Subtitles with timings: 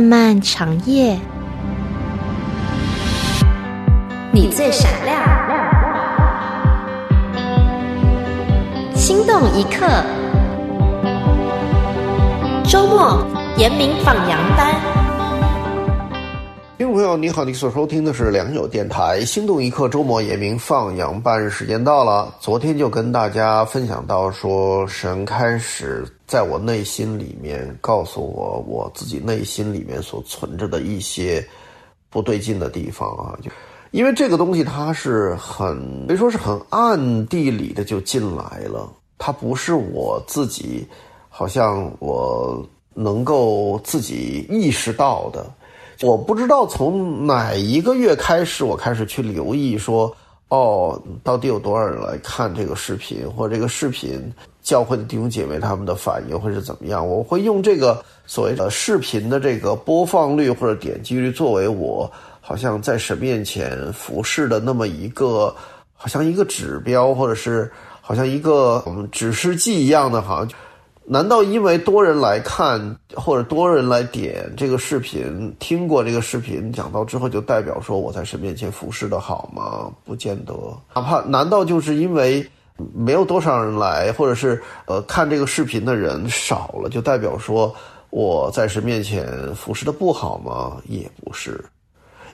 [0.00, 1.18] 漫漫长夜，
[4.32, 5.20] 你最闪亮，
[8.94, 9.86] 心动一刻。
[12.64, 13.22] 周末
[13.58, 14.74] 严明放羊班，
[17.00, 22.34] 朋友，你好，你所收听的是良友电台《心动一刻》周末严明放羊班，时间到了。
[22.40, 31.42] 昨天就跟大家分享到说，神开始在我内心里面告诉我，我自己内心里面所存着的一些
[32.10, 33.50] 不对劲的地方啊，就
[33.92, 40.86] 因为这个东西它是很可以说是很暗地里的就进来了，它不是我自己。
[41.30, 42.62] 好像我
[42.92, 45.50] 能够自己意识到的，
[46.02, 50.14] 我不知道从哪一个月开始，我开始去留意说，
[50.48, 54.32] 哦，到底有多少人来看这个视频，或者这个视频
[54.62, 57.06] 教会的弟兄姐妹他们的反应会是怎么样？
[57.06, 65.54] 我会用这个所谓的视频的这个播放率或者点击率作为我好像在神面前服侍的那么一个，
[65.94, 70.48] 好像一个指标，或者是好像一个我们指示剂一样的，好像。
[71.12, 72.80] 难道因为多人来看
[73.16, 79.92] 或者多人来点这个视频，听过这个视频讲到之后，就代表说我在神面前服侍的好吗？
[80.04, 80.54] 不见得。
[80.94, 82.48] 哪怕难道就是因为
[82.94, 87.74] 没有多少人来，或者是呃看这个视频的人少了，就代表说
[88.10, 90.80] 我在神面前服侍的不好吗？
[90.86, 91.60] 也不是。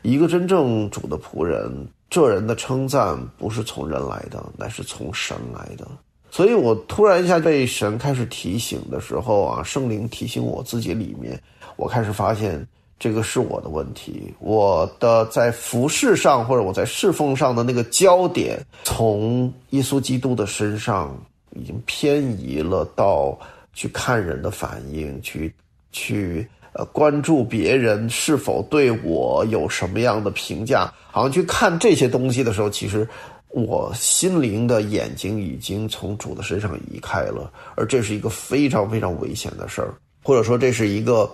[0.03, 5.89] 一个真正主的仆人，这人的称赞不是从人来的，乃是从神来的。
[6.37, 11.41] 所以我突然一下被神开始提醒的时候啊，圣灵提醒我自己里面，
[11.77, 12.63] 我开始发现
[12.99, 21.19] 这个是我的问题，我的在服饰上或者我在侍奉上的那个焦点，从耶稣基督的身上
[21.55, 23.39] 已经偏移了到
[23.73, 25.51] 去看人的反应，去
[25.91, 33.09] 去呃关注别人是否对我有什么样的评价，好像去看这些东西的时候，其实。
[33.51, 41.31] 我心灵的眼睛已经从主的身上移开了，而这是一个非常非常危险的事儿，或者说这是一个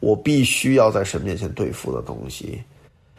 [0.00, 2.60] 我必须要在神面前对付的东西。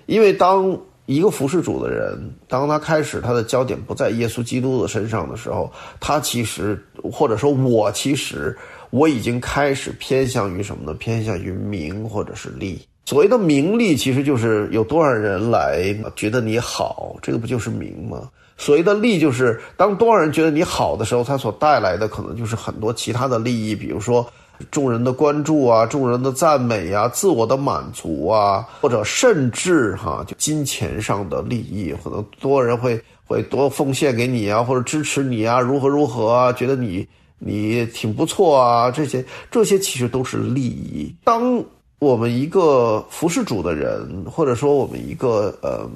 [0.05, 5.71] 因为当一个服侍主的人，当他开始他的焦点不在耶稣基督的身上的时候，
[6.01, 6.77] 他其实
[7.09, 8.57] 或者说我其实
[8.91, 10.93] 我已经开始偏向于什么呢？
[10.99, 12.79] 偏向于名或者是利。
[13.05, 18.29] 所谓的名利，其实就是有多少人来觉得你好，这个不就是名吗？
[18.57, 24.25] 所谓的利，就是当多少人觉得你好的时候，它所带来的可能就是很多其他的利益，比如说
[24.69, 37.07] 众人的关注啊，众人的赞美啊，自我的满足啊，或者甚至哈，就金钱上的利益，可能多人会会多奉献给你啊，或者支持你啊，如何如何啊，觉得你
[37.43, 41.13] 你挺不错啊，这些这些其实都是利益。
[41.23, 41.63] 当
[41.97, 45.89] 我们一个服侍主的人，或者说我们一个呃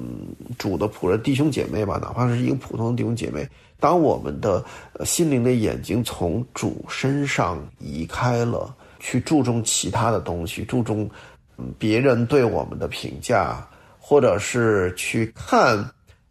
[0.58, 3.48] 主的仆人弟兄姐妹吧，哪怕是一个普通的弟兄姐妹，
[3.78, 4.64] 当我们的
[5.04, 11.08] 心灵的眼睛从主身上移开了，去注重其他的东西，注重
[11.78, 13.64] 别人对我们的评价，
[13.98, 15.84] 或者是去看、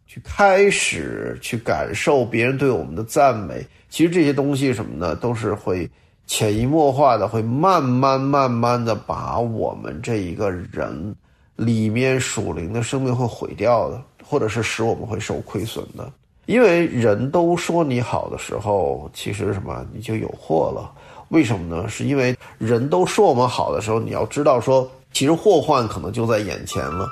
[0.06, 5.90] 去开始、去感受别人对我们的赞美，其实这些东西什么呢，都是会。
[6.28, 11.14] 潜移默化的会慢慢慢慢的把我们这一个人
[11.54, 16.12] 里面属灵的生命会毁掉的，或者是使我们会受亏损的。
[16.46, 20.90] 因为人都说你好的时候，其实什么你就有祸了。
[21.28, 21.88] 为什么呢？
[21.88, 27.08] 是因为人都说我们好的时候，你要知道说，其实祸患可能就在眼前了。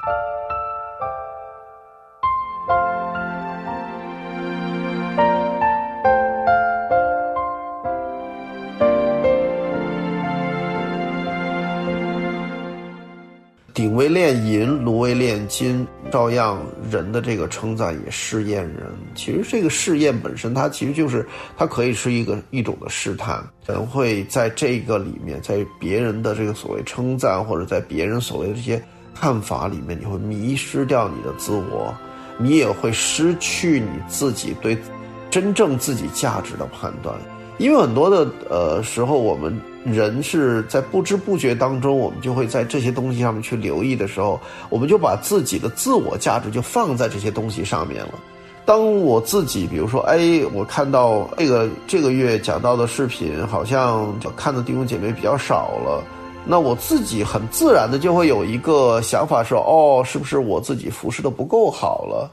[14.04, 16.60] 为炼银，炉为炼金，照样
[16.90, 18.82] 人的这个称赞也试验人。
[19.14, 23.42] 其实这个试验本身，它其实就是它可以是一个一种的试探。
[23.64, 28.82] 人会在这个里面，在别人的这个所谓称赞，或者在别人所谓的这些
[29.14, 31.94] 看法里面，你会迷失掉你的自我，
[32.36, 34.76] 你也会失去你自己对
[35.30, 37.16] 真正自己价值的判断。
[37.58, 39.58] 因为很多的呃时候，我们。
[39.84, 44.40] 人是在不知不觉当中，我们就会在这些东西上面去留意的时候，
[44.70, 48.14] 我们就把自己的自我价值就放在这些东西上面了。
[48.64, 56.02] 当我自己，比如说，哎，我看到这个这个月讲到的视频，好像看的弟兄姐妹比较少了，
[56.46, 62.30] 那我自己很自然的就会有一个想法说，哦，是不是我自己服侍的不够好了？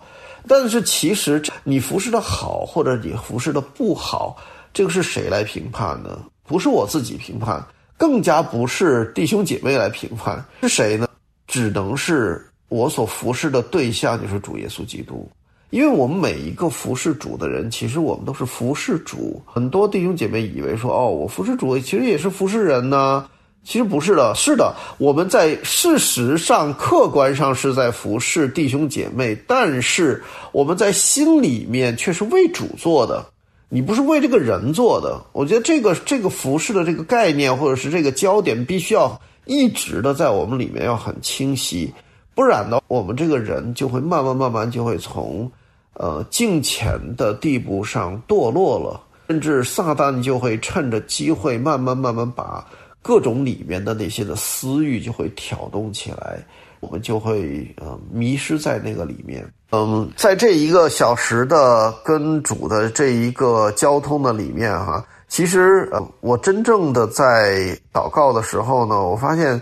[0.48, 4.38] 但是其实你服侍的好，或者你服侍的不好，
[4.74, 6.20] 这个是谁来评判呢？
[6.44, 7.64] 不是我自己评判，
[7.98, 11.08] 更加不是弟兄姐妹来评判，是谁呢？
[11.48, 15.30] 只能是我所服侍的对象，就是主耶稣基督。
[15.70, 19.42] 因为我们每一个服侍主的人，其实我们都是服侍主。
[19.46, 23.26] 很多弟兄姐妹以为说，哦，我服侍主，其实也是服侍人呢。
[23.64, 30.22] 其实不是的，是的，我们在事实上、客观上是在服侍弟兄姐妹，但是
[30.52, 33.24] 我们在心里面却是为主做的。
[33.74, 35.20] 你不是为这个人做的。
[35.32, 41.90] 我觉得这个这个服饰的这个概念，或者是这个焦点，必须要一直的在我们里面要很清晰，
[42.36, 45.50] 不然呢，我们这个人就会慢慢慢慢就会从。
[45.96, 52.66] 呃，敬虔的地步上堕落了，甚至撒旦就会趁着机会，慢慢慢慢把
[53.02, 56.44] 各种里面的那些的私欲就会挑动起来，
[56.82, 59.50] 我们就会呃迷失在那个里面。
[59.72, 65.90] 嗯，在这一个小时的跟主的这一个交通的里面哈，其实，
[66.20, 69.62] 我真正的在祷告的时候呢，我发现。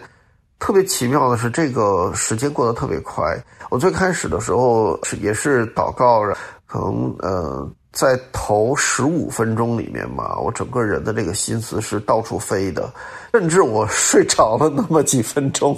[0.61, 3.33] 特别奇妙的是，这个时间过得特别快。
[3.69, 6.21] 我最开始的时候是也是祷告，
[6.69, 12.93] 可能呃，在头十五分钟里面嘛，我整个人的这个心思是到处飞的，
[13.33, 15.75] 甚至我睡着了那么几分钟。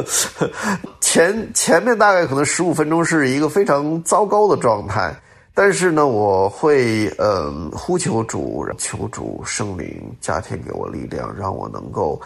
[1.00, 5.18] 前前面大概可能十五分钟是一个非常糟糕的状态，
[5.54, 12.20] 但是呢，我会呃呼求主，求主圣灵加添给我力量，让我能够。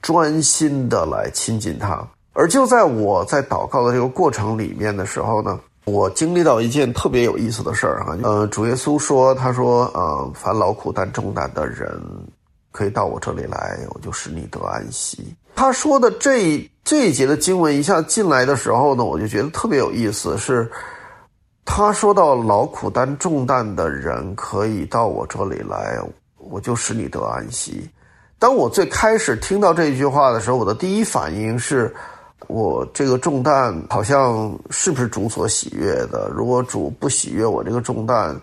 [0.00, 8.16] 专心的来亲近他，而就在我在祷告的这个过程里面的时候呢，我经历到一件特别有意思的事儿哈。
[8.22, 12.00] 呃，主耶稣说：“他说，呃，凡劳苦担重担的人，
[12.70, 20.70] 可以到我这里来，我就使你得安息。”他说的这这一节的经文一下进来的时候呢，我就觉得特别有意思，是
[21.64, 25.98] 他说到劳苦担重担的人可以到我这里来，
[26.38, 27.88] 我就使你得安息。
[28.38, 31.94] 当我最开始听到这句话的时候，我的第一反应是，
[32.48, 36.30] 我这个重担好像是不是主所喜悦的？
[36.34, 38.38] 如果主不喜悦我这个重担，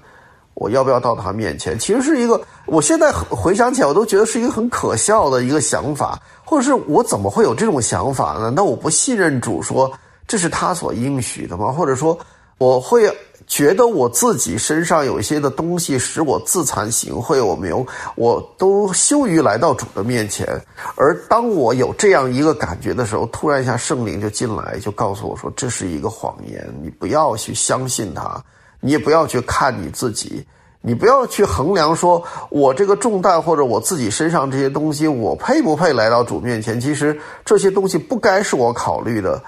[0.54, 1.78] 我要不要到他面前？
[1.78, 8.52] 其实是一个，我现在回想起来，我都觉得是一个很可笑的一个想法，或者是我怎么会有这种想法呢？
[8.56, 9.92] 那我不信任主，说
[10.28, 11.72] 这是他所应许的吗？
[11.72, 12.18] 或者说
[12.58, 13.10] 我会？
[13.50, 17.86] 觉得我自己身上有一些的东西使我自惭形秽，我没有，
[18.16, 20.48] 我都羞于来到主的面前。
[20.96, 28.40] 而当我有这样一个感觉的时候，突然一下圣灵就进来，就告诉我说这是一个谎言，你不要去相信他，
[28.80, 30.46] 你也不要去看你自己，
[30.80, 36.80] 你不要去衡量说我这个重担或者我自己身上这些东西，我配不配来到主面前？
[36.80, 39.42] 其实这些东西不该是我考虑的。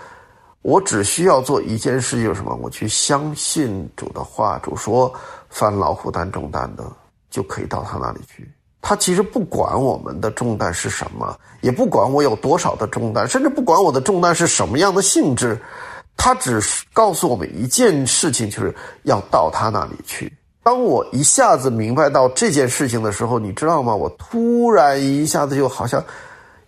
[0.62, 2.56] 我只需要做一件事，就是什么？
[2.62, 4.60] 我去相信主的话。
[4.60, 5.12] 主说
[5.50, 6.84] ：“凡劳苦担重担的，
[7.32, 8.48] 就可以到他那里去。”
[8.80, 15.60] 他其实不管我们的重担是什么，也不管我有多少的重担，甚至不管我的重担是什么样的性质。
[16.16, 20.32] 他只是告诉我们一件事情，就是要到他那里去。
[20.62, 23.96] 当我一下子明白到这件事情的时候，你知道吗？
[23.96, 26.04] 我突然一下子就好像。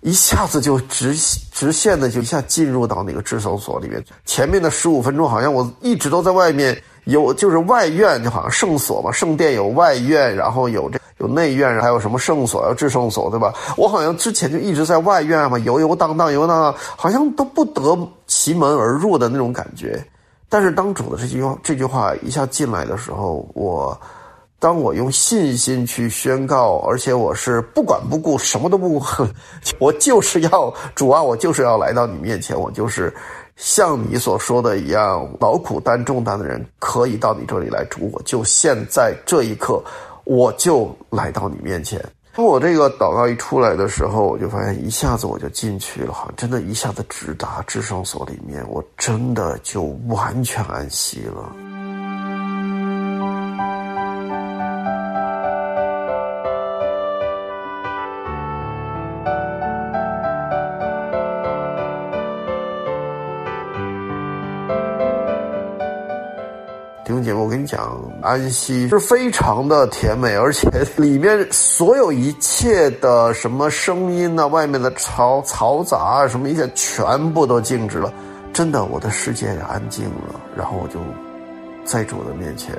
[0.04, 1.16] 一下子就直
[1.52, 4.04] 直线的就一下进入到那个智搜所里面。
[4.26, 13.54] 前面的十五分钟好像我一直都在外面有，就是外院就好像圣所嘛，圣殿有外院，然后有这有内院，还有什么圣所、有至圣所，对吧？
[13.78, 20.06] 我好像之前就一直在外院嘛，游游荡荡，游荡荡，好像都不得其门而入的那种感觉。
[20.50, 23.98] 但是当主的这句话这句话一下进来的时候，我。
[24.64, 29.04] 当我用信心去宣告，而且我是不管不顾，什么都不，
[29.78, 33.14] 我就是要主啊，我就是要来到你面前，我就是
[33.58, 39.84] 像你所说的一样，劳苦担重担的人可以到你这里来主，我就现在这一刻，
[40.24, 42.02] 我就来到你面前。
[42.34, 51.54] 当我这个祷告一出来的时候，我就发现一下子我就进去了，好像真的一下子直达至圣所里面，我真的就完全安息了。
[67.32, 78.12] 我跟你讲，安息是非常的甜美，而且 里面所有一切的什么声音呢，外面的嘈嘈杂啊，什么一切全部都静止了。
[78.52, 81.00] 真的，我的世界也安静了，然后我就
[81.86, 82.76] 在主的面前，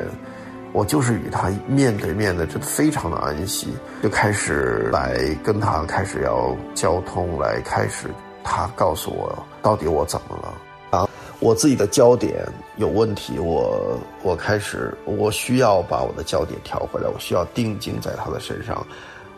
[0.72, 3.68] 我就是与他面对面的，真的非常的安息，
[4.02, 8.08] 就开始来跟他开始要交通，来开始
[8.42, 11.08] 他告诉我到底我怎么了啊。
[11.44, 12.42] 我自己的焦点
[12.78, 18.84] 有问题，我我开始，我需要把我的焦点调回来，我需要定睛在他的身上，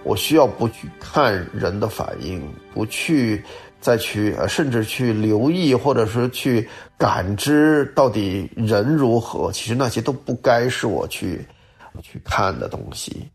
[0.05, 2.41] 我需要不去看人的反应，
[2.73, 3.43] 不去
[3.81, 9.51] 再去，甚至去留意或者是去感知到底人如何。
[9.51, 11.45] 其实那些都不该是我去
[12.03, 13.29] 去看的东西。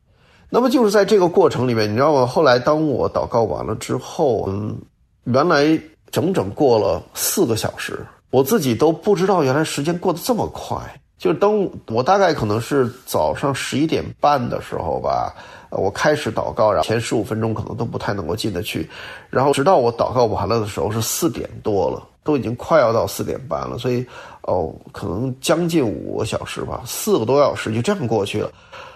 [0.49, 2.25] 那么就是在这个过程里面，你知道吗？
[2.25, 4.79] 后来当我祷告完了之后，嗯，
[5.25, 5.77] 原来
[6.09, 7.99] 整整过了四个小时，
[8.31, 10.79] 我自己都不知道原来时间过得这么快。
[11.19, 15.31] 就当我大概可能是早上十一点半的时候吧，
[15.69, 18.89] 我开始祷告，然后前十五分钟可能都不太能够进得去，
[19.29, 24.03] 然后直到我祷告完了的时候是四点多了，都已经快要到四点半了，所以
[24.41, 28.51] 哦，可能将近五个小时吧，四个多小时就这样过去了。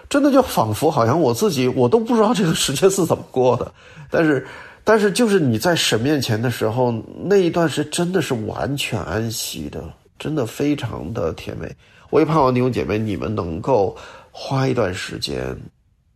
[0.08, 3.72] 真的就仿佛好像我自己我都不知道这个时间是怎么过的，
[4.10, 4.44] 但是，
[4.86, 9.82] 但是就是你在神面前的时候，那一段是真的是完全安息的，
[10.16, 11.68] 真的非常的甜美。
[12.10, 13.96] 我也盼望弟兄姐妹你们能够
[14.30, 15.58] 花一段时间，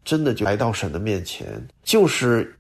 [0.05, 1.47] 真的就来到神的面前，
[1.83, 2.57] 就是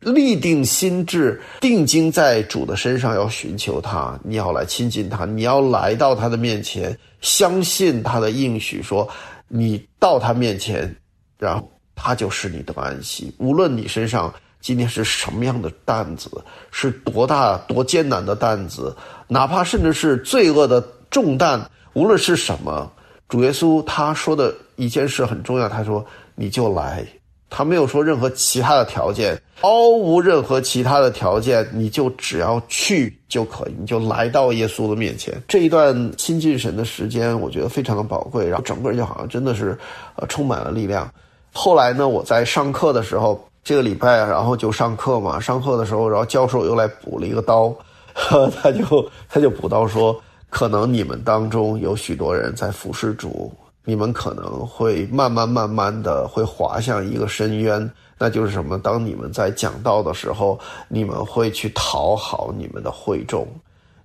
[0.00, 9.08] 立定心智，定睛在主的身上，要寻求他，你要来亲近他，你要来到他的面前，相信他的应许说。
[9.50, 10.94] 你到他面前，
[11.38, 13.34] 然后他就是你的安息。
[13.38, 14.30] 无论你身上
[14.68, 16.30] 今天是什么样的担子，
[16.70, 18.94] 是多大多艰难的担子，
[19.26, 21.58] 哪怕甚至是罪恶的重担，
[21.94, 22.92] 无论是什么，
[23.30, 25.70] 主耶稣他说的一件事很重要。
[25.70, 26.04] 他说
[26.36, 27.02] ：“你就来。”
[27.48, 35.32] 他没有说任何其他的条件，毫无任何其他的条件，你就只要去就可以，你就来到耶稣的面前。
[35.48, 39.78] 这一段亲近神的时间，我觉得非常的宝贵，然后整个人就好像真的是，
[40.16, 41.10] 呃，充满了力量。
[41.54, 47.74] 后来呢，我在上课的时候，这个礼拜然后就上课嘛，上课的时候，然后教授又来补了一个刀，
[48.14, 53.52] 他就他就补刀说，可能你们当中有许多人在服侍主。
[53.84, 58.78] 你们可能会慢慢慢慢的会滑向一个深渊，那就是什么？
[58.78, 63.48] 当你们在讲道的时候，你们会去讨好你们的会众，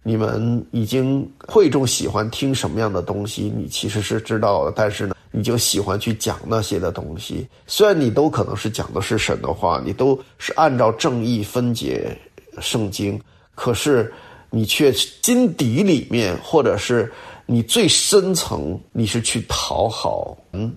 [0.01, 7.45] 你们已经会众喜欢听什么样的东西，你其实是知道的，但是呢，你就喜欢去讲那些的东西。
[7.67, 12.17] 虽然你都可能是讲的是神的话，你都是按照正义分解
[12.61, 13.19] 圣经，
[13.55, 14.13] 可是
[14.49, 17.11] 你却心底里面或者是。
[17.45, 20.73] 你最深层，你是去讨好嗯，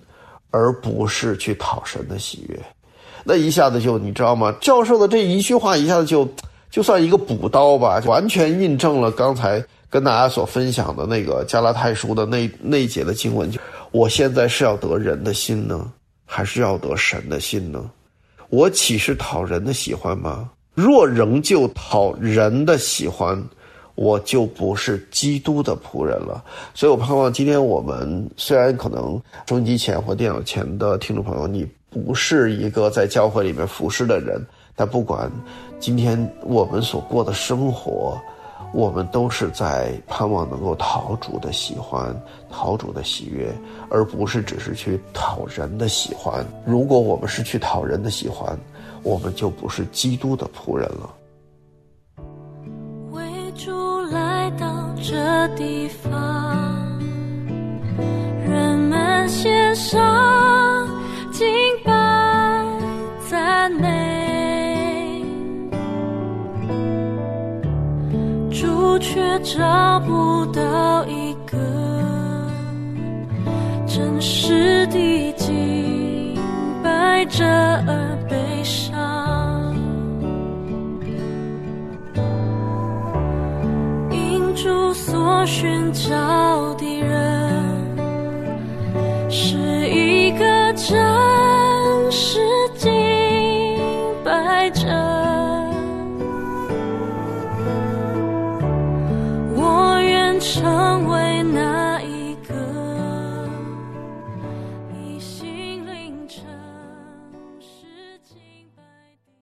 [0.51, 2.59] 而不是去讨神的喜悦。
[3.23, 4.53] 那一下子就你知道吗？
[4.59, 6.27] 教授的这一句话一下子就
[6.69, 13.49] 就算一个补刀吧，完全印证了刚才跟大家所分享的那个加拉太书的那那节的经文。
[13.91, 15.91] 我现在是要得人的心呢，
[16.25, 17.89] 还是要得神的心呢？
[18.49, 20.49] 我岂是讨人的喜欢吗？
[20.73, 23.43] 若仍旧讨人的喜欢。
[23.95, 34.39] 我就不是基督的仆人了，所以我盼望今天我们虽然可能收音机前或电脑前的听众朋友，你不是一个在教会里面服侍的人，
[34.75, 35.31] 但不管
[35.79, 38.21] 今天我们所过的生活，
[38.73, 42.13] 我们都是在盼望能够讨主的喜欢，
[42.49, 43.53] 讨主的喜悦，
[43.89, 46.45] 而不是只是去讨人的喜欢。
[46.65, 48.57] 如果我们是去讨人的喜欢，
[49.03, 51.09] 我们就不是基督的仆人了。
[53.11, 53.23] 为
[53.53, 54.67] 主来到
[55.01, 56.57] 这地方，
[58.45, 60.16] 人们献上
[69.37, 71.57] 却找不到一个
[73.85, 76.35] 真实的敬
[76.83, 78.97] 拜者而悲伤。
[84.93, 87.99] 所寻找的人
[89.29, 89.57] 是
[89.89, 92.39] 一个真实